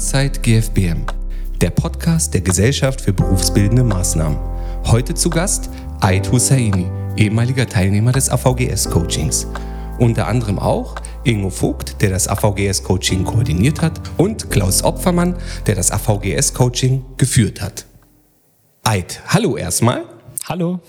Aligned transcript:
Inside 0.00 0.40
GFBM, 0.40 1.04
der 1.60 1.68
Podcast 1.68 2.32
der 2.32 2.40
Gesellschaft 2.40 3.02
für 3.02 3.12
berufsbildende 3.12 3.84
Maßnahmen. 3.84 4.38
Heute 4.86 5.12
zu 5.12 5.28
Gast 5.28 5.68
Ait 6.00 6.32
Hussaini, 6.32 6.86
ehemaliger 7.18 7.66
Teilnehmer 7.66 8.10
des 8.10 8.30
AVGS-Coachings. 8.30 9.46
Unter 9.98 10.26
anderem 10.26 10.58
auch 10.58 10.94
Ingo 11.24 11.50
Vogt, 11.50 12.00
der 12.00 12.08
das 12.08 12.28
AVGS-Coaching 12.28 13.24
koordiniert 13.24 13.82
hat, 13.82 14.00
und 14.16 14.50
Klaus 14.50 14.82
Opfermann, 14.82 15.36
der 15.66 15.74
das 15.74 15.90
AVGS-Coaching 15.90 17.04
geführt 17.18 17.60
hat. 17.60 17.84
Ait, 18.84 19.20
hallo 19.26 19.58
erstmal. 19.58 20.04
Hallo. 20.50 20.80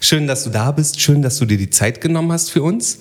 Schön, 0.00 0.26
dass 0.26 0.44
du 0.44 0.50
da 0.50 0.72
bist. 0.72 1.00
Schön, 1.00 1.22
dass 1.22 1.38
du 1.38 1.44
dir 1.44 1.58
die 1.58 1.70
Zeit 1.70 2.00
genommen 2.00 2.32
hast 2.32 2.50
für 2.50 2.62
uns. 2.62 2.98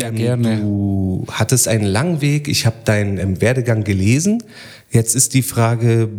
Ja, 0.00 0.08
ähm, 0.08 0.16
gerne. 0.16 0.56
Du 0.56 1.26
hattest 1.30 1.68
einen 1.68 1.84
langen 1.84 2.20
Weg. 2.20 2.48
Ich 2.48 2.66
habe 2.66 2.76
deinen 2.84 3.18
ähm, 3.18 3.40
Werdegang 3.40 3.84
gelesen. 3.84 4.42
Jetzt 4.92 5.16
ist 5.16 5.32
die 5.32 5.40
Frage, 5.40 6.10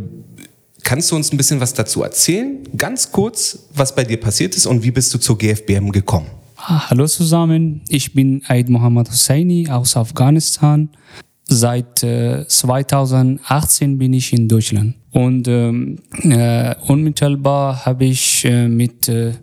kannst 0.83 1.11
du 1.11 1.15
uns 1.15 1.31
ein 1.31 1.37
bisschen 1.37 1.59
was 1.59 1.75
dazu 1.75 2.01
erzählen? 2.01 2.57
Ganz 2.75 3.11
kurz, 3.11 3.67
was 3.75 3.93
bei 3.93 4.03
dir 4.03 4.17
passiert 4.19 4.55
ist 4.55 4.65
und 4.65 4.83
wie 4.83 4.89
bist 4.89 5.13
du 5.13 5.19
zur 5.19 5.37
GFBM 5.37 5.91
gekommen? 5.91 6.25
Ah, 6.57 6.89
hallo 6.89 7.05
zusammen, 7.05 7.81
ich 7.87 8.13
bin 8.13 8.41
Aid 8.47 8.69
Mohammed 8.69 9.11
Husseini 9.11 9.69
aus 9.69 9.95
Afghanistan. 9.95 10.89
Seit 11.45 12.01
äh, 12.03 12.47
2018 12.47 13.99
bin 13.99 14.13
ich 14.13 14.33
in 14.33 14.47
Deutschland. 14.47 14.95
Und 15.11 15.47
ähm, 15.47 15.99
äh, 16.23 16.73
unmittelbar 16.87 17.85
habe 17.85 18.05
ich 18.05 18.45
äh, 18.45 18.67
mit 18.67 19.07
äh, 19.07 19.33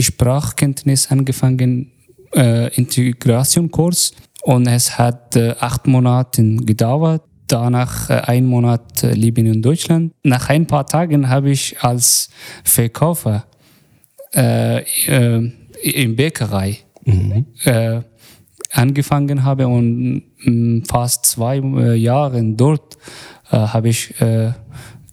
Sprachkenntnis 0.00 1.08
angefangen, 1.08 1.92
äh, 2.34 2.74
Integrationskurs. 2.74 4.14
Und 4.42 4.66
es 4.66 4.98
hat 4.98 5.36
äh, 5.36 5.54
acht 5.60 5.86
Monate 5.86 6.42
gedauert. 6.56 7.22
Danach 7.52 8.08
äh, 8.08 8.14
ein 8.14 8.46
Monat 8.46 9.04
äh, 9.04 9.12
Leben 9.12 9.44
in 9.44 9.60
Deutschland. 9.60 10.14
Nach 10.22 10.48
ein 10.48 10.66
paar 10.66 10.86
Tagen 10.86 11.28
habe 11.28 11.50
ich 11.50 11.78
als 11.82 12.30
Verkäufer 12.64 13.44
äh, 14.34 14.78
äh, 14.78 15.52
in 15.82 16.16
Bäckerei 16.16 16.78
mhm. 17.04 17.44
äh, 17.64 18.00
angefangen 18.70 19.44
habe 19.44 19.68
und 19.68 20.22
mh, 20.38 20.86
fast 20.88 21.26
zwei 21.26 21.58
äh, 21.58 21.94
Jahren 21.94 22.56
dort 22.56 22.96
äh, 23.50 23.58
habe 23.58 23.90
ich 23.90 24.18
äh, 24.22 24.52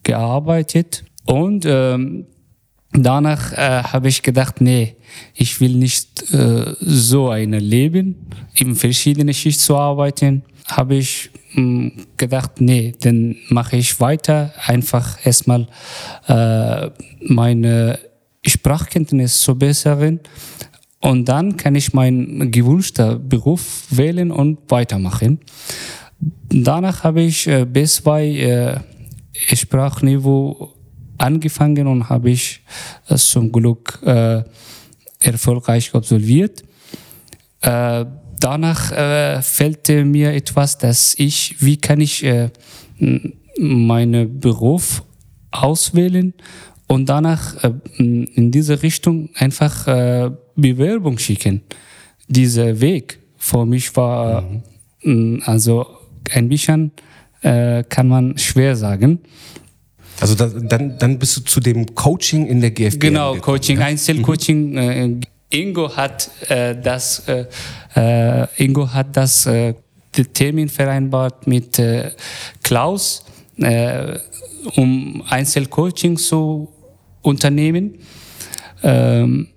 gearbeitet 0.03 1.03
und 1.25 1.65
ähm, 1.67 2.25
danach 2.93 3.51
äh, 3.51 3.83
habe 3.83 4.07
ich 4.07 4.23
gedacht, 4.23 4.61
nee, 4.61 4.95
ich 5.33 5.59
will 5.59 5.75
nicht 5.75 6.33
äh, 6.33 6.73
so 6.79 7.27
ein 7.27 7.51
Leben, 7.51 8.15
in 8.55 8.75
verschiedene 8.75 9.33
Schichten 9.33 9.61
zu 9.61 9.75
arbeiten. 9.75 10.43
Habe 10.69 10.95
ich 10.95 11.31
mh, 11.53 11.91
gedacht, 12.17 12.61
nee, 12.61 12.93
dann 13.01 13.35
mache 13.49 13.77
ich 13.77 13.99
weiter, 13.99 14.53
einfach 14.65 15.25
erstmal 15.25 15.67
äh, 16.27 16.89
meine 17.21 17.99
Sprachkenntnis 18.45 19.41
zu 19.41 19.55
bessern 19.55 20.19
und 21.01 21.25
dann 21.29 21.55
kann 21.57 21.75
ich 21.75 21.93
meinen 21.93 22.51
gewünschten 22.51 23.27
Beruf 23.27 23.85
wählen 23.89 24.31
und 24.31 24.59
weitermachen. 24.69 25.39
Danach 26.49 27.03
habe 27.03 27.21
ich 27.21 27.47
äh, 27.47 27.63
B2 27.63 28.21
äh, 28.21 29.55
Sprachniveau 29.55 30.73
angefangen 31.17 31.87
und 31.87 32.09
habe 32.09 32.31
ich 32.31 32.61
es 33.07 33.29
zum 33.29 33.51
Glück 33.51 33.99
äh, 34.03 34.43
erfolgreich 35.19 35.93
absolviert. 35.93 36.63
Äh, 38.39 38.41
danach 38.41 38.91
äh, 38.91 39.41
fällte 39.41 40.05
mir 40.05 40.33
etwas, 40.33 40.77
dass 40.77 41.15
ich, 41.17 41.55
wie 41.59 41.77
kann 41.77 42.01
ich 42.01 42.23
äh, 42.23 42.49
meinen 43.57 44.39
Beruf 44.39 45.03
auswählen 45.51 46.33
und 46.87 47.07
danach 47.07 47.63
äh, 47.63 47.73
in 47.97 48.51
diese 48.51 48.81
Richtung 48.81 49.29
einfach 49.35 49.87
äh, 49.87 50.31
Bewerbung 50.55 51.17
schicken. 51.17 51.61
Dieser 52.27 52.79
Weg 52.79 53.19
für 53.37 53.65
mich 53.65 53.95
war 53.95 54.43
mhm. 55.03 55.41
also 55.45 55.85
ein 56.31 56.49
bisschen, 56.49 56.91
äh, 57.41 57.83
kann 57.83 58.07
man 58.07 58.37
schwer 58.37 58.75
sagen. 58.75 59.19
Also 60.19 60.35
da, 60.35 60.47
dann, 60.47 60.97
dann 60.97 61.17
bist 61.17 61.37
du 61.37 61.41
zu 61.41 61.59
dem 61.61 61.95
Coaching 61.95 62.45
in 62.45 62.59
der 62.59 62.71
GFB. 62.71 62.99
Genau, 62.99 63.33
gekommen, 63.33 63.57
Coaching, 63.57 63.79
ja? 63.79 63.85
Einzelcoaching. 63.85 64.71
Mhm. 64.71 65.21
Ingo 65.51 65.95
hat 65.95 66.29
äh, 66.49 66.75
das, 66.75 67.27
äh, 67.27 67.45
äh, 67.95 68.47
Ingo 68.63 68.87
hat 68.87 69.15
das 69.17 69.45
äh, 69.45 69.73
Termin 70.33 70.69
vereinbart 70.69 71.47
mit 71.47 71.79
äh, 71.79 72.11
Klaus, 72.63 73.23
äh, 73.57 74.17
um 74.75 75.23
Einzelcoaching 75.27 76.17
zu 76.17 76.69
unternehmen. 77.21 77.95
Ähm, 78.83 79.47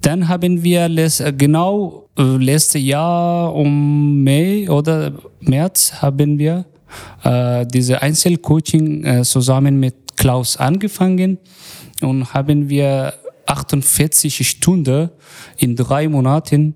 dann 0.00 0.28
haben 0.28 0.62
wir 0.62 0.88
les, 0.88 1.22
genau 1.36 2.08
äh, 2.16 2.22
letztes 2.22 2.82
Jahr 2.82 3.54
um 3.54 4.24
Mai 4.24 4.68
oder 4.70 5.12
März 5.40 5.92
haben 6.00 6.38
wir 6.38 6.64
äh, 7.24 7.66
diese 7.66 8.00
Einzelcoaching 8.00 9.04
äh, 9.04 9.22
zusammen 9.22 9.78
mit 9.78 9.94
Klaus 10.16 10.56
angefangen 10.56 11.38
und 12.00 12.32
haben 12.34 12.68
wir 12.68 13.14
48 13.50 14.48
Stunden 14.48 15.10
in 15.56 15.74
drei 15.74 16.08
Monaten 16.08 16.74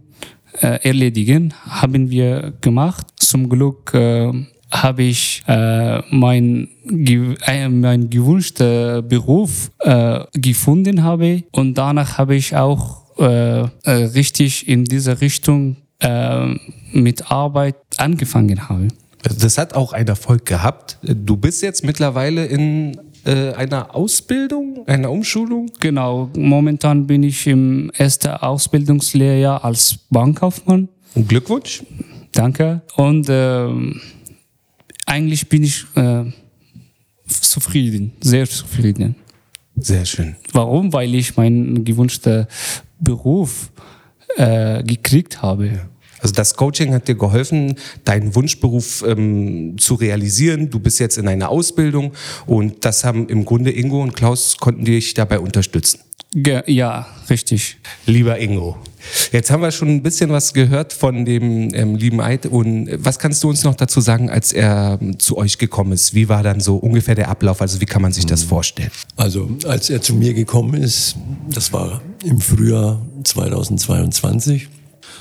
äh, 0.61 0.81
erledigen, 0.83 1.55
haben 1.69 2.11
wir 2.11 2.53
gemacht. 2.61 3.07
Zum 3.17 3.49
Glück 3.49 3.95
äh, 3.95 4.33
habe 4.71 5.03
ich 5.05 5.43
äh, 5.47 6.01
mein, 6.11 6.69
äh, 6.91 7.69
mein 7.69 8.11
gewünschter 8.11 9.03
Beruf 9.03 9.71
äh, 9.81 10.25
gefunden 10.33 11.05
habe 11.05 11.45
und 11.53 11.79
danach 11.79 12.19
habe 12.19 12.35
ich 12.35 12.57
auch 12.57 13.19
äh, 13.19 13.61
äh, 13.61 13.69
richtig 13.85 14.67
in 14.67 14.85
diese 14.85 15.21
Richtung 15.21 15.77
äh, 16.01 16.55
mit 16.93 17.31
Arbeit 17.31 17.77
angefangen 17.99 18.69
habe. 18.69 18.89
Das 19.23 19.57
hat 19.59 19.75
auch 19.75 19.93
einen 19.93 20.09
Erfolg 20.09 20.45
gehabt. 20.45 20.99
Du 21.03 21.37
bist 21.37 21.63
jetzt 21.63 21.85
mittlerweile 21.85 22.45
in 22.45 22.99
äh, 23.25 23.53
einer 23.53 23.95
Ausbildung, 23.95 24.87
einer 24.87 25.11
Umschulung? 25.11 25.71
Genau, 25.81 26.31
momentan 26.37 27.07
bin 27.07 27.23
ich 27.23 27.47
im 27.47 27.91
ersten 27.97 28.29
Ausbildungslehrjahr 28.29 29.65
als 29.65 29.99
Bankkaufmann. 30.11 30.89
Glückwunsch. 31.29 31.83
Danke. 32.33 32.83
Und 32.97 33.29
äh, 33.29 33.69
eigentlich 35.07 35.49
bin 35.49 35.63
ich 35.63 35.85
äh, 35.95 36.25
zufrieden, 37.27 38.13
sehr 38.21 38.49
zufrieden. 38.49 39.17
Sehr 39.77 40.05
schön. 40.05 40.37
Warum? 40.53 40.93
Weil 40.93 41.15
ich 41.15 41.37
meinen 41.37 41.85
gewünschten 41.85 42.47
Beruf 43.01 43.71
äh, 44.37 44.83
gekriegt 44.83 45.43
habe. 45.43 45.67
Ja. 45.67 45.89
Also 46.25 46.35
das 46.37 46.57
Coaching 46.57 46.95
hat 46.95 47.07
dir 47.07 47.17
geholfen, 47.17 47.75
deinen 48.07 48.35
Wunschberuf 48.35 49.05
ähm, 49.07 49.77
zu 49.77 49.95
realisieren. 49.95 50.71
Du 50.71 50.79
bist 50.81 50.99
jetzt 50.99 51.19
in 51.19 51.29
einer 51.29 51.51
Ausbildung 51.51 52.13
und 52.47 52.87
das 52.87 53.05
haben 53.05 53.29
im 53.29 53.45
Grunde 53.45 53.71
Ingo 53.71 54.03
und 54.03 54.15
Klaus 54.15 54.57
konnten 54.57 54.87
dich 54.87 55.13
dabei 55.13 55.39
unterstützen. 55.39 56.01
Ja, 56.35 57.07
richtig. 57.29 57.77
Lieber 58.07 58.41
Ingo, 58.41 58.79
jetzt 59.33 59.51
haben 59.51 59.61
wir 59.61 59.71
schon 59.71 59.89
ein 59.89 60.03
bisschen 60.03 60.31
was 60.31 60.55
gehört 60.55 60.95
von 60.95 61.27
dem 61.27 61.75
ähm, 61.75 61.95
lieben 61.95 62.23
Eid. 62.23 62.47
Und 62.47 62.89
was 63.05 63.19
kannst 63.19 63.45
du 63.45 63.51
uns 63.51 63.63
noch 63.63 63.75
dazu 63.75 64.01
sagen, 64.01 64.31
als 64.31 64.55
er 64.55 64.99
ähm, 65.03 65.19
zu 65.19 65.37
euch 65.37 65.59
gekommen 65.59 65.93
ist? 65.93 66.15
Wie 66.15 66.31
war 66.31 66.43
dann 66.43 66.59
so 66.59 66.77
ungefähr 66.77 67.15
der 67.15 67.29
Ablauf? 67.29 67.61
Also 67.61 67.83
wie 67.83 67.87
kann 67.87 68.01
man 68.01 68.13
sich 68.13 68.25
das 68.25 68.45
mhm. 68.45 68.49
vorstellen? 68.49 68.91
Also 69.17 69.51
als 69.67 69.91
er 69.91 70.01
zu 70.01 70.15
mir 70.15 70.33
gekommen 70.33 70.73
ist, 70.73 71.17
das 71.51 71.71
war 71.75 72.01
im 72.25 72.41
Frühjahr 72.41 73.01
2022, 73.25 74.69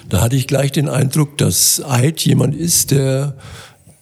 da 0.09 0.21
hatte 0.21 0.35
ich 0.35 0.47
gleich 0.47 0.71
den 0.71 0.89
Eindruck, 0.89 1.37
dass 1.37 1.81
Eid 1.83 2.21
jemand 2.21 2.55
ist, 2.55 2.91
der 2.91 3.35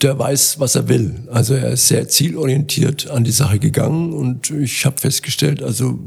der 0.02 0.18
weiß, 0.18 0.60
was 0.60 0.76
er 0.76 0.88
will. 0.88 1.14
Also 1.32 1.54
er 1.54 1.72
ist 1.72 1.88
sehr 1.88 2.08
zielorientiert 2.08 3.10
an 3.10 3.24
die 3.24 3.32
Sache 3.32 3.60
gegangen 3.60 4.14
und 4.14 4.50
ich 4.50 4.86
habe 4.86 4.98
festgestellt, 5.00 5.62
also 5.62 6.00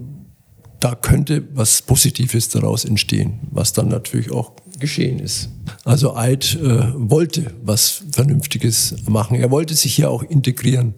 da 0.81 0.95
könnte 0.95 1.45
was 1.55 1.81
Positives 1.81 2.49
daraus 2.49 2.85
entstehen, 2.85 3.41
was 3.51 3.73
dann 3.73 3.89
natürlich 3.89 4.31
auch 4.31 4.53
geschehen 4.79 5.19
ist. 5.19 5.49
Also 5.85 6.17
Eid 6.17 6.59
äh, 6.61 6.93
wollte 6.95 7.53
was 7.63 8.03
Vernünftiges 8.13 8.97
machen. 9.09 9.37
Er 9.37 9.51
wollte 9.51 9.75
sich 9.75 9.95
hier 9.95 10.11
auch 10.11 10.23
integrieren. 10.23 10.95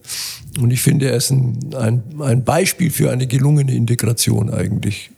Und 0.59 0.73
ich 0.73 0.81
finde, 0.81 1.11
er 1.11 1.17
ist 1.17 1.31
ein, 1.31 1.75
ein, 1.75 2.03
ein 2.21 2.45
Beispiel 2.45 2.91
für 2.91 3.11
eine 3.11 3.27
gelungene 3.27 3.75
Integration 3.75 4.51
eigentlich 4.51 5.11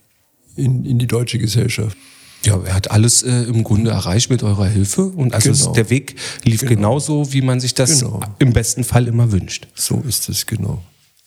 in, 0.57 0.85
in 0.85 0.99
die 0.99 1.07
deutsche 1.07 1.39
Gesellschaft. 1.39 1.97
Ja, 2.45 2.59
er 2.65 2.75
hat 2.75 2.91
alles 2.91 3.23
äh, 3.23 3.43
im 3.43 3.65
Grunde 3.65 3.91
erreicht 3.91 4.31
mit 4.31 4.43
eurer 4.43 4.67
Hilfe 4.67 5.03
und 5.03 5.35
also 5.35 5.53
genau. 5.53 5.73
der 5.73 5.91
Weg 5.91 6.15
lief 6.45 6.61
genau. 6.61 6.75
genauso, 6.75 7.33
wie 7.33 7.43
man 7.43 7.61
sich 7.61 7.75
das 7.75 8.01
genau. 8.01 8.21
im 8.39 8.53
besten 8.53 8.85
Fall 8.85 9.09
immer 9.09 9.33
wünscht. 9.33 9.67
So 9.75 10.03
ist 10.07 10.29
es, 10.29 10.47
genau. 10.47 10.81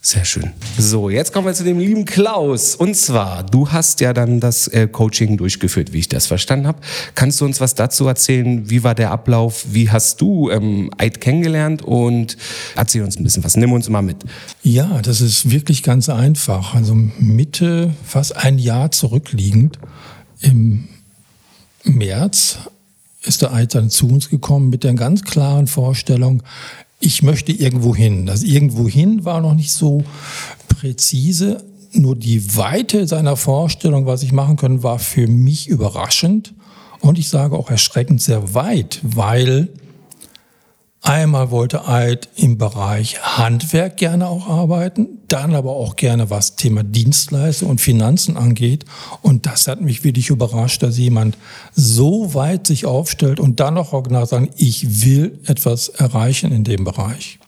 Sehr 0.04 0.26
schön. 0.26 0.52
So, 0.80 1.12
jetzt 1.12 1.32
kommen 1.32 1.46
wir 1.46 1.54
zu 1.54 1.64
dem 1.64 1.78
lieben 1.78 2.06
Klaus. 2.06 2.74
Und 2.74 2.96
zwar, 2.96 3.44
du 3.44 3.70
hast 3.72 4.02
ja 4.02 4.14
dann 4.14 4.40
das 4.40 4.68
äh, 4.68 4.88
Coaching 4.88 5.38
durchgeführt, 5.38 5.94
wie 5.94 6.00
ich 6.00 6.10
das 6.10 6.26
verstanden 6.26 6.66
habe. 6.66 6.80
Kannst 7.14 7.40
du 7.40 7.46
uns 7.46 7.62
was 7.62 7.76
dazu 7.76 8.08
erzählen? 8.08 8.68
Wie 8.68 8.84
war 8.84 8.96
der 8.96 9.12
Ablauf? 9.12 9.64
Wie 9.70 9.92
hast 9.92 10.20
du 10.20 10.50
ähm, 10.50 10.90
Eid 10.98 11.22
kennengelernt? 11.22 11.84
Und 11.84 12.36
erzähl 12.76 13.04
uns 13.04 13.20
ein 13.20 13.24
bisschen 13.24 13.44
was. 13.44 13.56
Nimm 13.56 13.74
uns 13.74 13.90
mal 13.90 14.02
mit. 14.02 14.24
Ja, 14.64 15.04
das 15.04 15.22
ist 15.22 15.52
wirklich 15.52 15.84
ganz 15.84 16.10
einfach. 16.10 16.74
Also 16.74 16.96
Mitte, 16.96 17.94
fast 18.04 18.36
ein 18.36 18.58
Jahr 18.58 18.90
zurückliegend, 18.90 19.78
im 20.40 20.88
März 21.84 22.60
ist 23.24 23.42
der 23.42 23.54
Eid 23.54 23.76
dann 23.76 23.90
zu 23.90 24.08
uns 24.08 24.30
gekommen 24.30 24.70
mit 24.70 24.84
der 24.84 24.94
ganz 24.94 25.24
klaren 25.24 25.68
Vorstellung, 25.68 26.44
ich 27.00 27.24
möchte 27.24 27.52
irgendwo 27.52 27.96
hin. 27.96 28.26
Das 28.26 28.44
irgendwo 28.44 28.88
hin 28.88 29.26
war 29.26 29.42
noch 29.42 29.56
nicht 29.56 29.74
so 29.74 30.04
präzise. 30.68 31.64
Nur 31.94 32.16
die 32.16 32.56
Weite 32.56 33.08
seiner 33.08 33.36
Vorstellung, 33.36 34.06
was 34.06 34.24
ich 34.24 34.32
machen 34.32 34.56
können, 34.56 34.84
war 34.84 35.00
für 35.00 35.28
mich 35.28 35.68
überraschend. 35.68 36.54
Und 37.02 37.18
ich 37.18 37.30
sage 37.30 37.58
auch 37.58 37.70
erschreckend 37.70 38.22
sehr 38.22 38.54
weit, 38.54 39.00
weil 39.02 39.70
Einmal 41.04 41.50
wollte 41.50 41.88
Eid 41.88 42.30
im 42.36 42.60
Bereich 42.60 43.20
Handwerk 43.22 43.98
gerne 43.98 44.28
auch 44.28 44.48
arbeiten, 44.48 45.08
dann 45.28 45.56
aber 45.56 45.72
auch 45.72 45.96
gerne 45.96 46.30
was 46.30 46.56
Thema 46.58 46.84
Dienstleistung 46.84 47.72
und 47.72 47.82
Finanzen 47.82 48.38
angeht. 48.38 48.86
Und 49.24 49.48
das 49.48 49.68
hat 49.68 49.82
mich 49.82 50.04
wirklich 50.04 50.30
überrascht, 50.30 50.84
dass 50.84 51.00
jemand 51.00 51.38
so 51.74 52.36
weit 52.36 52.68
sich 52.68 52.86
aufstellt 52.86 53.40
und 53.40 53.60
dann 53.60 53.74
noch 53.74 53.94
original 53.94 54.28
sagen, 54.28 54.52
ich 54.58 55.04
will 55.04 55.40
etwas 55.48 55.90
erreichen 55.90 56.52
in 56.52 56.64
dem 56.64 56.84
Bereich. 56.84 57.40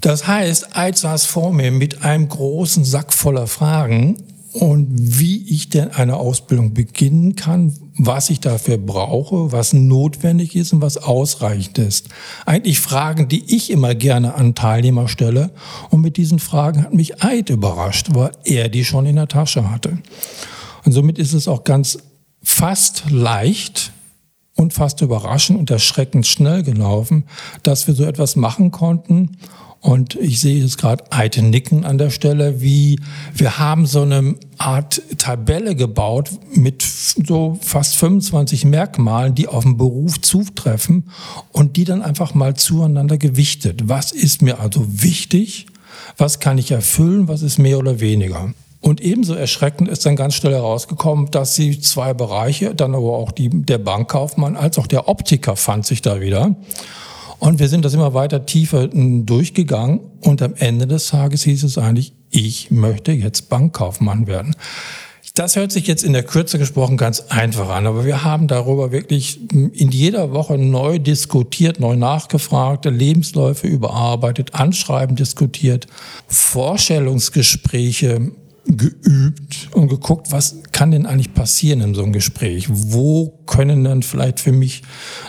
Das 0.00 0.28
heißt, 0.28 0.76
Eid 0.76 0.96
saß 0.96 1.24
vor 1.26 1.52
mir 1.52 1.72
mit 1.72 2.04
einem 2.04 2.28
großen 2.28 2.84
Sack 2.84 3.12
voller 3.12 3.48
Fragen 3.48 4.22
und 4.54 4.86
wie 4.92 5.42
ich 5.52 5.68
denn 5.68 5.90
eine 5.90 6.16
Ausbildung 6.16 6.74
beginnen 6.74 7.34
kann, 7.34 7.74
was 7.98 8.30
ich 8.30 8.38
dafür 8.38 8.78
brauche, 8.78 9.50
was 9.50 9.72
notwendig 9.72 10.54
ist 10.54 10.72
und 10.72 10.80
was 10.80 10.96
ausreichend 10.96 11.78
ist. 11.78 12.08
Eigentlich 12.46 12.78
Fragen, 12.78 13.26
die 13.26 13.52
ich 13.52 13.70
immer 13.70 13.96
gerne 13.96 14.34
an 14.34 14.54
Teilnehmer 14.54 15.08
stelle. 15.08 15.50
Und 15.90 16.02
mit 16.02 16.16
diesen 16.16 16.38
Fragen 16.38 16.84
hat 16.84 16.94
mich 16.94 17.24
Eid 17.24 17.50
überrascht, 17.50 18.10
weil 18.12 18.30
er 18.44 18.68
die 18.68 18.84
schon 18.84 19.06
in 19.06 19.16
der 19.16 19.26
Tasche 19.26 19.72
hatte. 19.72 19.98
Und 20.84 20.92
somit 20.92 21.18
ist 21.18 21.32
es 21.32 21.48
auch 21.48 21.64
ganz 21.64 21.98
fast 22.40 23.10
leicht 23.10 23.92
und 24.54 24.72
fast 24.72 25.00
überraschend 25.00 25.58
und 25.58 25.70
erschreckend 25.70 26.26
schnell 26.26 26.62
gelaufen, 26.62 27.24
dass 27.62 27.86
wir 27.86 27.94
so 27.94 28.04
etwas 28.04 28.36
machen 28.36 28.70
konnten 28.70 29.36
und 29.84 30.14
ich 30.14 30.40
sehe 30.40 30.62
jetzt 30.62 30.78
gerade 30.78 31.04
Eite 31.12 31.42
nicken 31.42 31.84
an 31.84 31.98
der 31.98 32.08
Stelle, 32.08 32.62
wie 32.62 32.98
wir 33.34 33.58
haben 33.58 33.84
so 33.84 34.00
eine 34.00 34.34
Art 34.56 35.02
Tabelle 35.18 35.76
gebaut 35.76 36.30
mit 36.54 36.80
so 36.80 37.58
fast 37.60 37.94
25 37.96 38.64
Merkmalen, 38.64 39.34
die 39.34 39.46
auf 39.46 39.64
den 39.64 39.76
Beruf 39.76 40.22
zutreffen 40.22 41.10
und 41.52 41.76
die 41.76 41.84
dann 41.84 42.00
einfach 42.00 42.32
mal 42.32 42.56
zueinander 42.56 43.18
gewichtet. 43.18 43.86
Was 43.86 44.10
ist 44.10 44.40
mir 44.40 44.58
also 44.58 44.86
wichtig? 44.88 45.66
Was 46.16 46.40
kann 46.40 46.56
ich 46.56 46.70
erfüllen? 46.70 47.28
Was 47.28 47.42
ist 47.42 47.58
mehr 47.58 47.78
oder 47.78 48.00
weniger? 48.00 48.54
Und 48.84 49.00
ebenso 49.00 49.32
erschreckend 49.32 49.88
ist 49.88 50.04
dann 50.04 50.14
ganz 50.14 50.34
schnell 50.34 50.52
herausgekommen, 50.52 51.30
dass 51.30 51.54
sie 51.54 51.80
zwei 51.80 52.12
Bereiche, 52.12 52.74
dann 52.74 52.94
aber 52.94 53.16
auch 53.16 53.32
die, 53.32 53.48
der 53.48 53.78
Bankkaufmann 53.78 54.56
als 54.56 54.76
auch 54.76 54.86
der 54.86 55.08
Optiker 55.08 55.56
fand 55.56 55.86
sich 55.86 56.02
da 56.02 56.20
wieder. 56.20 56.54
Und 57.38 57.60
wir 57.60 57.68
sind 57.68 57.86
das 57.86 57.94
immer 57.94 58.12
weiter 58.12 58.44
tiefer 58.44 58.88
durchgegangen 58.88 60.00
und 60.20 60.42
am 60.42 60.52
Ende 60.58 60.86
des 60.86 61.08
Tages 61.08 61.44
hieß 61.44 61.64
es 61.64 61.78
eigentlich, 61.78 62.12
ich 62.28 62.70
möchte 62.70 63.12
jetzt 63.12 63.48
Bankkaufmann 63.48 64.26
werden. 64.26 64.54
Das 65.34 65.56
hört 65.56 65.72
sich 65.72 65.86
jetzt 65.86 66.04
in 66.04 66.12
der 66.12 66.22
Kürze 66.22 66.58
gesprochen 66.58 66.98
ganz 66.98 67.20
einfach 67.30 67.70
an, 67.70 67.86
aber 67.86 68.04
wir 68.04 68.22
haben 68.22 68.48
darüber 68.48 68.92
wirklich 68.92 69.40
in 69.50 69.90
jeder 69.90 70.32
Woche 70.32 70.58
neu 70.58 70.98
diskutiert, 70.98 71.80
neu 71.80 71.96
nachgefragt, 71.96 72.84
Lebensläufe 72.84 73.66
überarbeitet, 73.66 74.54
Anschreiben 74.54 75.16
diskutiert, 75.16 75.86
Vorstellungsgespräche 76.28 78.32
geübt 78.66 79.68
und 79.72 79.88
geguckt, 79.88 80.32
was 80.32 80.56
kann 80.72 80.90
denn 80.90 81.06
eigentlich 81.06 81.34
passieren 81.34 81.80
in 81.80 81.94
so 81.94 82.02
einem 82.02 82.12
Gespräch? 82.12 82.66
Wo 82.70 83.28
können 83.46 83.84
dann 83.84 84.02
vielleicht 84.02 84.40
für 84.40 84.52
mich, 84.52 84.82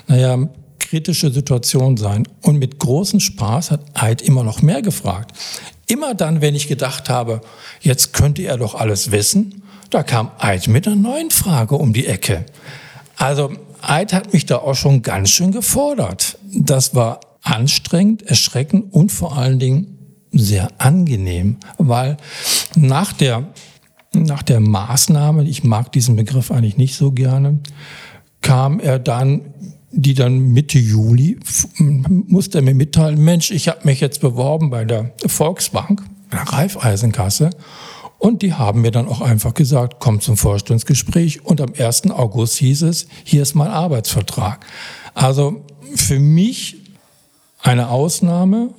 naja, 0.08 0.48
kritische 0.86 1.32
Situation 1.32 1.98
sein. 1.98 2.28
Und 2.42 2.58
mit 2.58 2.80
großem 2.80 3.20
Spaß 3.20 3.72
hat 3.72 3.82
Eid 3.96 4.22
immer 4.22 4.44
noch 4.44 4.62
mehr 4.62 4.82
gefragt. 4.82 5.32
Immer 5.88 6.14
dann, 6.14 6.42
wenn 6.42 6.56
ich 6.56 6.68
gedacht 6.68 7.10
habe, 7.10 7.42
jetzt 7.82 8.14
könnte 8.14 8.44
er 8.44 8.58
doch 8.58 8.76
alles 8.76 9.12
wissen, 9.12 9.64
da 9.90 10.04
kam 10.04 10.32
Eid 10.40 10.68
mit 10.68 10.88
einer 10.88 10.96
neuen 10.96 11.32
Frage 11.32 11.76
um 11.76 11.94
die 11.94 12.06
Ecke. 12.06 12.46
Also 13.18 13.52
Eid 13.82 14.14
hat 14.14 14.34
mich 14.34 14.46
da 14.46 14.58
auch 14.58 14.76
schon 14.76 15.02
ganz 15.02 15.30
schön 15.30 15.52
gefordert. 15.52 16.38
Das 16.52 16.96
war 16.96 17.20
anstrengend, 17.42 18.24
erschreckend 18.24 18.94
und 18.94 19.12
vor 19.12 19.38
allen 19.38 19.60
Dingen 19.60 19.98
sehr 20.32 20.70
angenehm, 20.80 21.58
weil 21.78 22.18
nach 22.76 23.14
der, 23.14 23.48
nach 24.14 24.44
der 24.44 24.60
Maßnahme, 24.60 25.44
ich 25.44 25.64
mag 25.64 25.92
diesen 25.92 26.16
Begriff 26.16 26.52
eigentlich 26.52 26.78
nicht 26.78 26.96
so 26.96 27.12
gerne, 27.12 27.60
kam 28.42 28.80
er 28.80 29.00
dann 29.00 29.42
die 29.96 30.14
dann 30.14 30.52
Mitte 30.52 30.78
Juli 30.78 31.40
musste 31.78 32.60
er 32.60 32.62
mir 32.62 32.76
mitteilen, 32.76 33.18
Mensch, 33.18 33.50
ich 33.52 33.68
habe 33.68 33.80
mich 33.86 34.02
jetzt 34.02 34.20
beworben 34.22 34.70
bei 34.70 34.84
der 34.84 35.14
Volksbank, 35.26 36.04
der 36.32 36.42
Raiffeisenkasse. 36.42 37.50
Und 38.18 38.42
die 38.42 38.54
haben 38.54 38.82
mir 38.82 38.92
dann 38.92 39.08
auch 39.08 39.22
einfach 39.22 39.54
gesagt, 39.54 39.98
komm 40.00 40.20
zum 40.20 40.38
Vorstellungsgespräch. 40.38 41.46
Und 41.46 41.62
am 41.62 41.74
1. 41.78 42.12
August 42.12 42.56
hieß 42.58 42.84
es, 42.84 43.08
hier 43.24 43.42
ist 43.42 43.56
mein 43.56 43.70
Arbeitsvertrag. 43.70 44.66
Also 45.14 45.64
für 45.96 46.20
mich 46.20 46.78
eine 47.62 47.90
Ausnahme, 47.90 48.74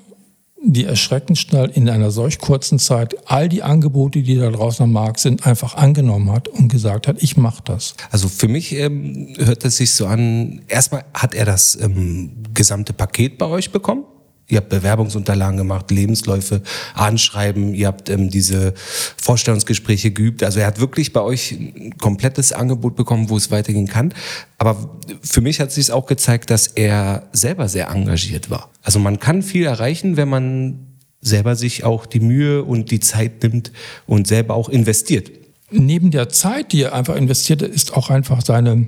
die 0.73 0.85
erschreckend 0.85 1.39
schnell 1.39 1.71
in 1.75 1.89
einer 1.89 2.11
solch 2.11 2.39
kurzen 2.39 2.79
Zeit 2.79 3.15
all 3.27 3.49
die 3.49 3.63
Angebote, 3.63 4.23
die 4.23 4.37
da 4.37 4.51
draußen 4.51 4.85
am 4.85 4.93
Markt 4.93 5.21
sind, 5.21 5.47
einfach 5.47 5.75
angenommen 5.75 6.33
hat 6.33 6.49
und 6.49 6.69
gesagt 6.69 7.07
hat, 7.07 7.23
ich 7.23 7.37
mache 7.37 7.63
das. 7.65 7.95
Also 8.11 8.29
für 8.29 8.49
mich 8.49 8.73
ähm, 8.75 9.35
hört 9.39 9.65
es 9.65 9.77
sich 9.77 9.93
so 9.93 10.07
an, 10.07 10.63
erstmal 10.69 11.05
hat 11.15 11.35
er 11.35 11.45
das 11.45 11.79
ähm, 11.81 12.33
gesamte 12.53 12.93
Paket 12.93 13.39
bei 13.39 13.47
euch 13.47 13.71
bekommen? 13.71 14.05
Ihr 14.49 14.59
habt 14.59 14.69
Bewerbungsunterlagen 14.69 15.57
gemacht, 15.57 15.91
Lebensläufe, 15.91 16.63
Anschreiben, 16.95 17.75
ihr 17.75 17.89
habt 17.89 18.09
ähm, 18.11 18.31
diese 18.31 18.75
Vorstellungsgespräche 19.17 20.13
geübt. 20.13 20.45
Also 20.45 20.61
er 20.61 20.69
hat 20.69 20.79
wirklich 20.79 21.13
bei 21.13 21.21
euch 21.21 21.51
ein 21.53 21.99
komplettes 21.99 22.53
Angebot 22.53 22.95
bekommen, 22.95 23.29
wo 23.29 23.37
es 23.37 23.51
weitergehen 23.51 23.89
kann. 23.89 24.15
Aber 24.59 24.99
für 25.21 25.41
mich 25.41 25.59
hat 25.61 25.73
sich 25.73 25.91
auch 25.91 26.07
gezeigt, 26.07 26.51
dass 26.51 26.69
er 26.69 27.29
selber 27.33 27.69
sehr 27.69 27.89
engagiert 27.89 28.49
war. 28.49 28.71
Also 28.87 29.01
man 29.01 29.19
kann 29.19 29.43
viel 29.43 29.65
erreichen, 29.65 30.17
wenn 30.17 30.29
man 30.29 30.79
selber 31.21 31.57
sich 31.57 31.83
auch 31.83 32.07
die 32.07 32.21
Mühe 32.21 32.63
und 32.63 32.93
die 32.93 33.01
Zeit 33.01 33.43
nimmt 33.43 33.73
und 34.07 34.29
selber 34.29 34.55
auch 34.55 34.69
investiert. 34.69 35.33
Neben 35.73 36.13
der 36.13 36.29
Zeit, 36.29 36.71
die 36.71 36.83
er 36.83 36.95
einfach 36.95 37.17
investiert, 37.17 37.63
ist 37.63 37.95
auch 37.95 38.11
einfach 38.11 38.43
seine 38.45 38.87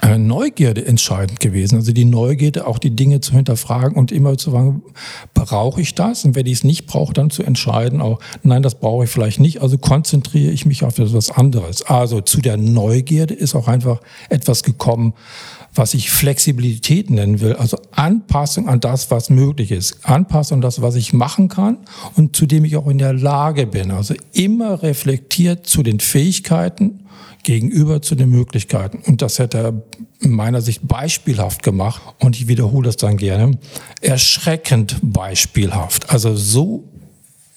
Neugierde 0.00 0.86
entscheidend 0.86 1.40
gewesen. 1.40 1.76
Also 1.76 1.92
die 1.92 2.04
Neugierde, 2.04 2.66
auch 2.66 2.78
die 2.78 2.94
Dinge 2.94 3.20
zu 3.20 3.32
hinterfragen 3.32 3.96
und 3.96 4.12
immer 4.12 4.38
zu 4.38 4.52
fragen, 4.52 4.82
brauche 5.34 5.80
ich 5.80 5.94
das? 5.94 6.24
Und 6.24 6.36
wenn 6.36 6.46
ich 6.46 6.52
es 6.54 6.64
nicht 6.64 6.86
brauche, 6.86 7.12
dann 7.12 7.30
zu 7.30 7.42
entscheiden, 7.42 8.00
auch, 8.00 8.20
nein, 8.42 8.62
das 8.62 8.76
brauche 8.76 9.04
ich 9.04 9.10
vielleicht 9.10 9.40
nicht. 9.40 9.60
Also 9.60 9.76
konzentriere 9.76 10.52
ich 10.52 10.66
mich 10.66 10.84
auf 10.84 10.98
etwas 10.98 11.30
anderes. 11.30 11.82
Also 11.82 12.20
zu 12.20 12.40
der 12.40 12.56
Neugierde 12.56 13.34
ist 13.34 13.56
auch 13.56 13.66
einfach 13.66 14.00
etwas 14.28 14.62
gekommen, 14.62 15.14
was 15.74 15.94
ich 15.94 16.10
Flexibilität 16.10 17.10
nennen 17.10 17.40
will. 17.40 17.54
Also 17.54 17.78
Anpassung 17.90 18.68
an 18.68 18.80
das, 18.80 19.10
was 19.10 19.30
möglich 19.30 19.72
ist. 19.72 20.04
Anpassung 20.04 20.58
an 20.58 20.62
das, 20.62 20.80
was 20.80 20.94
ich 20.94 21.12
machen 21.12 21.48
kann 21.48 21.78
und 22.16 22.36
zu 22.36 22.46
dem 22.46 22.64
ich 22.64 22.76
auch 22.76 22.86
in 22.86 22.98
der 22.98 23.12
Lage 23.12 23.66
bin. 23.66 23.90
Also 23.90 24.14
immer 24.32 24.82
reflektiert 24.82 25.66
zu 25.66 25.82
den 25.82 26.00
Fähigkeiten 26.00 27.00
gegenüber 27.48 28.02
zu 28.02 28.14
den 28.14 28.28
Möglichkeiten. 28.28 28.98
Und 29.06 29.22
das 29.22 29.38
hätte 29.38 29.56
er 29.58 29.82
in 30.20 30.32
meiner 30.32 30.60
Sicht 30.60 30.86
beispielhaft 30.86 31.62
gemacht. 31.62 32.02
Und 32.18 32.36
ich 32.36 32.46
wiederhole 32.46 32.84
das 32.84 32.98
dann 32.98 33.16
gerne. 33.16 33.56
Erschreckend 34.02 34.98
beispielhaft. 35.00 36.10
Also 36.10 36.36
so 36.36 36.84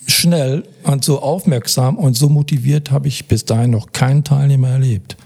schnell 0.07 0.63
und 0.83 1.03
so 1.03 1.21
aufmerksam 1.21 1.97
und 1.97 2.13
so 2.13 2.29
motiviert 2.29 2.89
habe 2.89 3.09
ich 3.09 3.27
bis 3.27 3.43
dahin 3.43 3.71
noch 3.71 3.91
keinen 3.91 4.23
Teilnehmer 4.23 4.69
erlebt. 4.69 5.17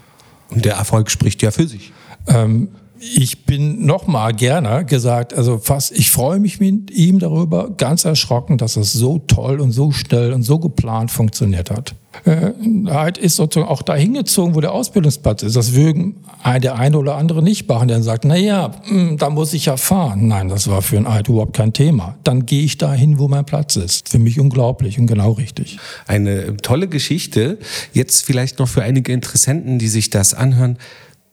Und 0.50 0.64
der 0.64 0.74
Erfolg 0.74 1.12
spricht 1.12 1.42
ja 1.42 1.52
für 1.52 1.68
sich. 1.68 1.92
Ähm, 2.26 2.70
ich 2.98 3.44
bin 3.44 3.86
noch 3.86 4.08
mal 4.08 4.32
gerne 4.32 4.84
gesagt, 4.84 5.32
also 5.32 5.58
fast, 5.58 5.92
ich 5.92 6.10
freue 6.10 6.40
mich 6.40 6.58
mit 6.58 6.90
ihm 6.90 7.20
darüber, 7.20 7.70
ganz 7.70 8.04
erschrocken, 8.04 8.58
dass 8.58 8.74
es 8.74 8.92
so 8.92 9.18
toll 9.28 9.60
und 9.60 9.70
so 9.70 9.92
schnell 9.92 10.32
und 10.32 10.42
so 10.42 10.58
geplant 10.58 11.12
funktioniert 11.12 11.70
hat. 11.70 11.94
Äh, 12.24 12.52
halt 12.88 13.18
ist 13.18 13.36
sozusagen 13.36 13.70
auch 13.70 13.82
dahin 13.82 14.14
gezogen, 14.14 14.54
wo 14.54 14.60
der 14.60 14.72
Ausbildungsplatz 14.72 15.42
ist. 15.42 15.56
Das 15.56 15.74
würden 15.74 16.16
der 16.58 16.76
eine 16.76 16.98
oder 16.98 17.16
andere 17.16 17.42
nicht 17.42 17.68
machen, 17.68 17.88
der 17.88 17.96
dann 17.96 18.04
sagt, 18.04 18.24
na 18.24 18.36
ja, 18.36 18.72
hm, 18.84 19.18
da 19.18 19.30
muss 19.30 19.52
ich 19.52 19.66
ja 19.66 19.76
fahren. 19.76 20.28
Nein, 20.28 20.48
das 20.48 20.68
war 20.68 20.82
für 20.82 20.96
ein 20.96 21.06
Eid 21.06 21.28
überhaupt 21.28 21.56
kein 21.56 21.72
Thema. 21.72 22.16
Dann 22.24 22.46
gehe 22.46 22.62
ich 22.62 22.78
dahin, 22.78 23.18
wo 23.18 23.28
mein 23.28 23.44
Platz 23.44 23.76
ist. 23.76 24.08
Für 24.08 24.18
mich 24.18 24.38
unglaublich 24.38 24.98
und 24.98 25.06
genau 25.06 25.32
richtig. 25.32 25.78
Eine 26.06 26.56
tolle 26.58 26.88
Geschichte. 26.88 27.58
Jetzt 27.92 28.24
vielleicht 28.24 28.58
noch 28.58 28.68
für 28.68 28.82
einige 28.82 29.12
Interessenten, 29.12 29.78
die 29.78 29.88
sich 29.88 30.10
das 30.10 30.34
anhören. 30.34 30.78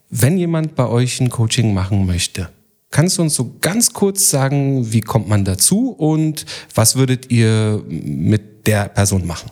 Wenn 0.10 0.38
jemand 0.38 0.76
bei 0.76 0.88
euch 0.88 1.20
ein 1.20 1.30
Coaching 1.30 1.74
machen 1.74 2.06
möchte, 2.06 2.50
Kannst 2.94 3.18
du 3.18 3.24
uns 3.24 3.34
so 3.34 3.56
ganz 3.60 3.94
kurz 3.94 4.30
sagen, 4.30 4.94
wie 4.94 5.02
kommt 5.02 5.28
man 5.28 5.44
dazu 5.44 5.90
und 5.90 6.46
was 6.76 6.96
würdet 6.96 7.32
ihr 7.32 7.82
mit 7.90 8.68
der 8.68 8.88
Person 8.88 9.26
machen? 9.26 9.50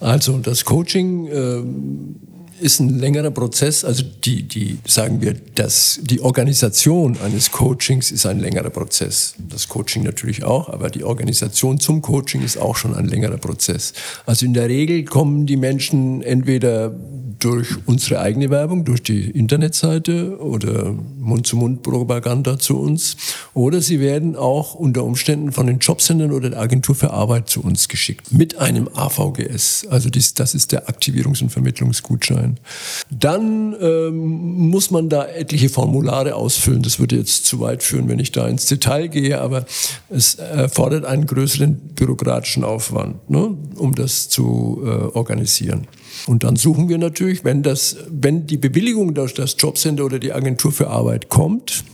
Also 0.00 0.38
das 0.38 0.64
Coaching 0.64 1.26
äh, 1.26 1.62
ist 2.60 2.80
ein 2.80 2.98
längerer 2.98 3.30
Prozess. 3.30 3.84
Also 3.84 4.04
die, 4.24 4.42
die 4.42 4.78
sagen 4.86 5.20
wir, 5.20 5.34
dass 5.54 6.00
die 6.02 6.20
Organisation 6.20 7.16
eines 7.24 7.50
Coachings 7.50 8.10
ist 8.10 8.26
ein 8.26 8.40
längerer 8.40 8.70
Prozess. 8.70 9.34
Das 9.48 9.68
Coaching 9.68 10.02
natürlich 10.02 10.44
auch, 10.44 10.68
aber 10.68 10.90
die 10.90 11.04
Organisation 11.04 11.80
zum 11.80 12.02
Coaching 12.02 12.42
ist 12.42 12.58
auch 12.58 12.76
schon 12.76 12.94
ein 12.94 13.06
längerer 13.06 13.38
Prozess. 13.38 13.92
Also 14.26 14.46
in 14.46 14.54
der 14.54 14.68
Regel 14.68 15.04
kommen 15.04 15.46
die 15.46 15.56
Menschen 15.56 16.22
entweder 16.22 16.94
durch 17.38 17.68
unsere 17.86 18.20
eigene 18.20 18.50
Werbung, 18.50 18.84
durch 18.84 19.02
die 19.02 19.30
Internetseite 19.30 20.38
oder 20.40 20.94
Mund-zu-Mund-Propaganda 21.18 22.58
zu 22.58 22.78
uns. 22.78 23.16
Oder 23.54 23.80
sie 23.80 24.00
werden 24.00 24.36
auch 24.36 24.74
unter 24.74 25.04
Umständen 25.04 25.52
von 25.52 25.66
den 25.66 25.78
Jobcentern 25.78 26.32
oder 26.32 26.50
der 26.50 26.60
Agentur 26.60 26.94
für 26.94 27.12
Arbeit 27.12 27.48
zu 27.48 27.62
uns 27.62 27.88
geschickt. 27.88 28.32
Mit 28.32 28.58
einem 28.58 28.88
AVGS. 28.88 29.86
Also 29.88 30.10
das 30.10 30.54
ist 30.54 30.72
der 30.72 30.88
Aktivierungs- 30.88 31.42
und 31.42 31.50
Vermittlungsgutschein. 31.50 32.47
Dann 33.10 33.76
ähm, 33.80 34.16
muss 34.70 34.90
man 34.90 35.08
da 35.08 35.26
etliche 35.26 35.68
Formulare 35.68 36.34
ausfüllen. 36.34 36.82
Das 36.82 36.98
würde 36.98 37.16
jetzt 37.16 37.46
zu 37.46 37.60
weit 37.60 37.82
führen, 37.82 38.08
wenn 38.08 38.18
ich 38.18 38.32
da 38.32 38.46
ins 38.48 38.66
Detail 38.66 39.08
gehe. 39.08 39.40
Aber 39.40 39.66
es 40.08 40.36
erfordert 40.36 41.04
einen 41.04 41.26
größeren 41.26 41.76
bürokratischen 41.94 42.64
Aufwand, 42.64 43.28
ne, 43.30 43.56
um 43.76 43.94
das 43.94 44.28
zu 44.28 44.82
äh, 44.84 44.88
organisieren. 44.88 45.86
Und 46.26 46.44
dann 46.44 46.56
suchen 46.56 46.88
wir 46.88 46.98
natürlich, 46.98 47.44
wenn, 47.44 47.62
das, 47.62 47.96
wenn 48.10 48.46
die 48.46 48.56
Bewilligung 48.56 49.14
durch 49.14 49.34
das 49.34 49.56
Jobcenter 49.58 50.04
oder 50.04 50.18
die 50.18 50.32
Agentur 50.32 50.72
für 50.72 50.88
Arbeit 50.88 51.28
kommt, 51.28 51.84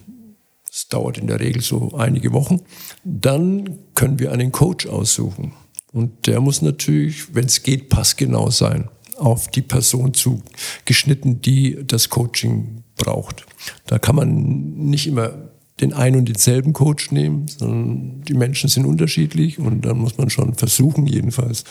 das 0.74 0.88
dauert 0.88 1.18
in 1.18 1.28
der 1.28 1.38
Regel 1.38 1.62
so 1.62 1.92
einige 1.96 2.32
Wochen, 2.32 2.60
dann 3.04 3.78
können 3.94 4.18
wir 4.18 4.32
einen 4.32 4.50
Coach 4.50 4.86
aussuchen. 4.86 5.52
Und 5.92 6.26
der 6.26 6.40
muss 6.40 6.62
natürlich, 6.62 7.32
wenn 7.32 7.44
es 7.44 7.62
geht, 7.62 7.88
passgenau 7.88 8.50
sein, 8.50 8.88
auf 9.24 9.48
die 9.48 9.62
Person 9.62 10.14
zugeschnitten, 10.14 11.40
die 11.40 11.78
das 11.86 12.10
Coaching 12.10 12.84
braucht. 12.96 13.46
Da 13.86 13.98
kann 13.98 14.16
man 14.16 14.74
nicht 14.74 15.06
immer 15.06 15.32
den 15.80 15.92
einen 15.92 16.16
und 16.16 16.28
denselben 16.28 16.72
Coach 16.72 17.10
nehmen, 17.10 17.48
sondern 17.48 18.22
die 18.22 18.34
Menschen 18.34 18.68
sind 18.68 18.84
unterschiedlich 18.84 19.58
und 19.58 19.84
dann 19.84 19.98
muss 19.98 20.18
man 20.18 20.30
schon 20.30 20.54
versuchen, 20.54 21.06
jedenfalls 21.06 21.64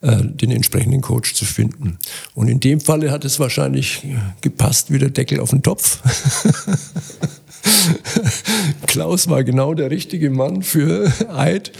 äh, 0.00 0.24
den 0.24 0.50
entsprechenden 0.50 1.02
Coach 1.02 1.34
zu 1.34 1.44
finden. 1.44 1.98
Und 2.34 2.48
in 2.48 2.58
dem 2.58 2.80
Falle 2.80 3.12
hat 3.12 3.24
es 3.24 3.38
wahrscheinlich 3.38 4.04
gepasst 4.40 4.92
wie 4.92 4.98
der 4.98 5.10
Deckel 5.10 5.38
auf 5.38 5.50
den 5.50 5.62
Topf. 5.62 6.00
Klaus 8.86 9.28
war 9.28 9.44
genau 9.44 9.74
der 9.74 9.90
richtige 9.90 10.30
Mann 10.30 10.62
für 10.62 11.12
Eid. 11.32 11.72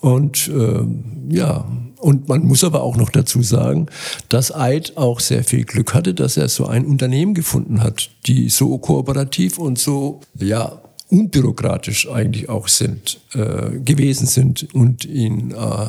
Und 0.00 0.48
äh, 0.48 1.34
ja, 1.34 1.64
und 1.98 2.28
man 2.28 2.44
muss 2.44 2.64
aber 2.64 2.82
auch 2.82 2.96
noch 2.96 3.10
dazu 3.10 3.42
sagen, 3.42 3.86
dass 4.28 4.54
Eid 4.54 4.96
auch 4.96 5.20
sehr 5.20 5.42
viel 5.42 5.64
Glück 5.64 5.94
hatte, 5.94 6.12
dass 6.12 6.36
er 6.36 6.48
so 6.48 6.66
ein 6.66 6.84
Unternehmen 6.84 7.32
gefunden 7.32 7.82
hat, 7.82 8.10
die 8.26 8.50
so 8.50 8.76
kooperativ 8.76 9.58
und 9.58 9.78
so 9.78 10.20
ja 10.38 10.82
unbürokratisch 11.08 12.08
eigentlich 12.10 12.48
auch 12.48 12.68
sind, 12.68 13.20
äh, 13.34 13.78
gewesen 13.78 14.26
sind 14.26 14.74
und 14.74 15.04
ihn 15.04 15.52
äh, 15.52 15.86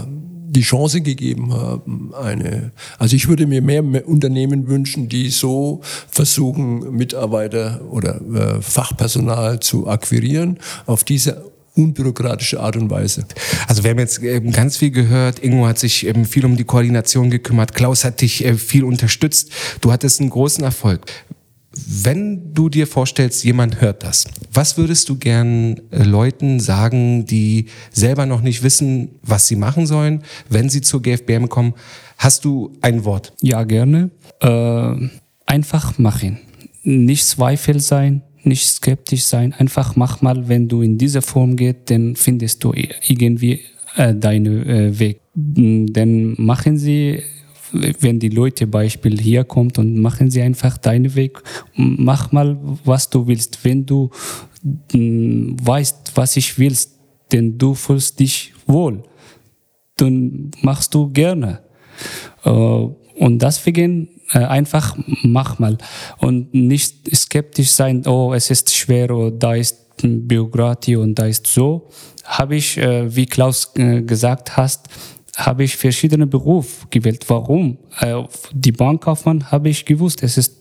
die 0.55 0.61
Chance 0.61 1.01
gegeben 1.01 1.53
haben, 1.53 2.13
eine, 2.13 2.71
also 2.97 3.15
ich 3.15 3.27
würde 3.27 3.45
mir 3.45 3.61
mehr 3.61 4.07
Unternehmen 4.07 4.67
wünschen, 4.67 5.09
die 5.09 5.29
so 5.29 5.81
versuchen, 6.09 6.95
Mitarbeiter 6.95 7.81
oder 7.89 8.21
äh, 8.21 8.61
Fachpersonal 8.61 9.59
zu 9.59 9.87
akquirieren, 9.87 10.59
auf 10.85 11.03
diese 11.03 11.51
unbürokratische 11.75 12.59
Art 12.59 12.75
und 12.77 12.89
Weise. 12.89 13.25
Also 13.67 13.83
wir 13.83 13.91
haben 13.91 13.99
jetzt 13.99 14.21
ähm, 14.23 14.51
ganz 14.51 14.77
viel 14.77 14.91
gehört. 14.91 15.39
Ingo 15.39 15.67
hat 15.67 15.77
sich 15.77 16.05
ähm, 16.05 16.25
viel 16.25 16.45
um 16.45 16.55
die 16.57 16.63
Koordination 16.63 17.29
gekümmert. 17.29 17.73
Klaus 17.73 18.03
hat 18.03 18.21
dich 18.21 18.43
äh, 18.45 18.55
viel 18.55 18.83
unterstützt. 18.83 19.51
Du 19.81 19.91
hattest 19.91 20.19
einen 20.21 20.29
großen 20.29 20.63
Erfolg. 20.63 21.01
Wenn 21.87 22.53
du 22.53 22.69
dir 22.69 22.87
vorstellst, 22.87 23.43
jemand 23.43 23.81
hört 23.81 24.03
das, 24.03 24.25
was 24.53 24.77
würdest 24.77 25.09
du 25.09 25.17
gern 25.17 25.81
äh, 25.91 26.03
Leuten 26.03 26.61
sagen, 26.61 27.25
die 27.25 27.65
selber 27.91 28.25
noch 28.25 28.41
nicht 28.41 28.63
wissen, 28.63 29.09
was 29.21 29.47
sie 29.47 29.57
machen 29.57 29.85
sollen, 29.85 30.23
wenn 30.49 30.69
sie 30.69 30.81
zur 30.81 31.01
GFBM 31.01 31.49
kommen? 31.49 31.73
Hast 32.17 32.45
du 32.45 32.71
ein 32.81 33.03
Wort? 33.03 33.33
Ja, 33.41 33.63
gerne. 33.65 34.09
Äh, 34.39 35.09
einfach 35.45 35.97
machen. 35.97 36.39
Nicht 36.83 37.25
Zweifel 37.25 37.79
sein, 37.81 38.21
nicht 38.45 38.65
skeptisch 38.65 39.23
sein. 39.23 39.53
Einfach 39.53 39.95
mach 39.95 40.21
mal, 40.21 40.47
wenn 40.47 40.67
du 40.67 40.81
in 40.81 40.97
diese 40.97 41.21
Form 41.21 41.55
gehst, 41.55 41.89
dann 41.89 42.15
findest 42.15 42.63
du 42.63 42.73
irgendwie 42.73 43.61
äh, 43.95 44.13
deinen 44.13 44.67
äh, 44.67 44.99
Weg. 44.99 45.21
Dann 45.33 46.35
machen 46.37 46.77
sie 46.77 47.21
wenn 47.71 48.19
die 48.19 48.29
Leute 48.29 48.67
Beispiel 48.67 49.19
hier 49.19 49.43
kommt 49.43 49.77
und 49.77 49.97
machen 49.97 50.29
sie 50.29 50.41
einfach 50.41 50.77
deinen 50.77 51.15
Weg, 51.15 51.41
mach 51.75 52.31
mal, 52.31 52.57
was 52.83 53.09
du 53.09 53.27
willst. 53.27 53.63
Wenn 53.63 53.85
du 53.85 54.09
mm, 54.93 55.55
weißt, 55.61 56.11
was 56.15 56.37
ich 56.37 56.57
willst, 56.57 56.95
denn 57.31 57.57
du 57.57 57.73
fühlst 57.73 58.19
dich 58.19 58.53
wohl, 58.67 59.03
dann 59.97 60.51
machst 60.61 60.93
du 60.93 61.09
gerne. 61.11 61.61
Äh, 62.43 62.87
und 63.15 63.41
deswegen 63.41 64.09
äh, 64.33 64.39
einfach 64.39 64.97
mach 65.23 65.59
mal 65.59 65.77
und 66.17 66.53
nicht 66.53 67.15
skeptisch 67.15 67.71
sein, 67.71 68.05
oh, 68.05 68.33
es 68.33 68.49
ist 68.49 68.73
schwer 68.73 69.11
oder 69.11 69.31
da 69.31 69.55
ist 69.55 69.97
Bürokratie 70.01 70.97
und 70.97 71.15
da 71.15 71.25
ist 71.25 71.47
so. 71.47 71.89
Habe 72.25 72.55
ich, 72.55 72.77
äh, 72.77 73.15
wie 73.15 73.25
Klaus 73.25 73.73
gesagt 73.73 74.57
hast, 74.57 74.89
habe 75.37 75.63
ich 75.63 75.75
verschiedene 75.75 76.27
Berufe 76.27 76.87
gewählt. 76.89 77.25
Warum? 77.27 77.77
Äh, 77.99 78.23
die 78.51 78.71
Bankkaufmann 78.71 79.51
habe 79.51 79.69
ich 79.69 79.85
gewusst, 79.85 80.23
es 80.23 80.37
ist 80.37 80.57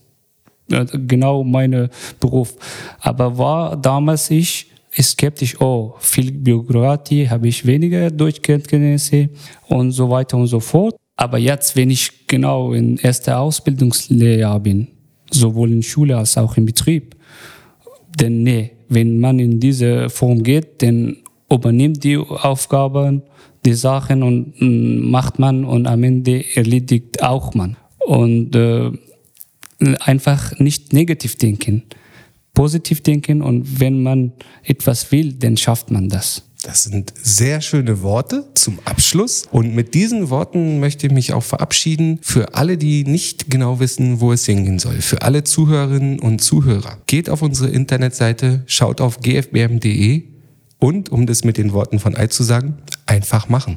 äh, 0.70 0.84
genau 0.92 1.44
mein 1.44 1.88
Beruf. 2.20 2.54
Aber 3.00 3.36
war 3.38 3.76
damals 3.76 4.30
ich 4.30 4.70
skeptisch, 5.00 5.60
oh, 5.60 5.94
viel 5.98 6.30
Bürokratie, 6.32 7.28
habe 7.28 7.48
ich 7.48 7.66
weniger 7.66 8.10
Deutschkenntnisse 8.10 9.28
und 9.68 9.92
so 9.92 10.08
weiter 10.10 10.36
und 10.36 10.46
so 10.46 10.60
fort. 10.60 10.96
Aber 11.16 11.38
jetzt, 11.38 11.76
wenn 11.76 11.90
ich 11.90 12.26
genau 12.26 12.72
in 12.72 12.96
erster 12.96 13.38
Ausbildungslehrjahr 13.38 14.60
bin, 14.60 14.88
sowohl 15.30 15.72
in 15.72 15.82
Schule 15.82 16.16
als 16.16 16.36
auch 16.36 16.56
im 16.56 16.66
Betrieb, 16.66 17.14
denn 18.18 18.42
nee, 18.42 18.72
wenn 18.88 19.18
man 19.18 19.38
in 19.38 19.60
diese 19.60 20.10
Form 20.10 20.42
geht, 20.42 20.82
dann 20.82 21.16
übernimmt 21.50 22.04
die 22.04 22.16
Aufgaben 22.16 23.22
die 23.64 23.74
Sachen 23.74 24.22
und 24.22 24.60
mm, 24.60 25.10
macht 25.10 25.38
man 25.38 25.64
und 25.64 25.86
am 25.86 26.02
Ende 26.02 26.44
erledigt 26.54 27.22
auch 27.22 27.54
man. 27.54 27.76
Und 27.98 28.54
äh, 28.54 28.90
einfach 30.00 30.58
nicht 30.58 30.92
negativ 30.92 31.36
denken, 31.36 31.84
positiv 32.52 33.02
denken 33.02 33.42
und 33.42 33.80
wenn 33.80 34.02
man 34.02 34.32
etwas 34.62 35.10
will, 35.10 35.32
dann 35.32 35.56
schafft 35.56 35.90
man 35.90 36.08
das. 36.08 36.42
Das 36.64 36.84
sind 36.84 37.12
sehr 37.22 37.60
schöne 37.60 38.00
Worte 38.00 38.46
zum 38.54 38.78
Abschluss. 38.86 39.42
Und 39.50 39.74
mit 39.74 39.92
diesen 39.92 40.30
Worten 40.30 40.80
möchte 40.80 41.06
ich 41.06 41.12
mich 41.12 41.34
auch 41.34 41.42
verabschieden 41.42 42.20
für 42.22 42.54
alle, 42.54 42.78
die 42.78 43.04
nicht 43.04 43.50
genau 43.50 43.80
wissen, 43.80 44.20
wo 44.20 44.32
es 44.32 44.46
hingehen 44.46 44.78
soll. 44.78 45.02
Für 45.02 45.20
alle 45.20 45.44
Zuhörerinnen 45.44 46.20
und 46.20 46.38
Zuhörer. 46.38 46.96
Geht 47.06 47.28
auf 47.28 47.42
unsere 47.42 47.68
Internetseite, 47.68 48.62
schaut 48.66 49.02
auf 49.02 49.20
gfbm.de 49.20 50.24
und, 50.78 51.10
um 51.10 51.26
das 51.26 51.44
mit 51.44 51.58
den 51.58 51.74
Worten 51.74 51.98
von 51.98 52.16
Eid 52.16 52.32
zu 52.32 52.42
sagen, 52.42 52.78
einfach 53.04 53.50
machen. 53.50 53.76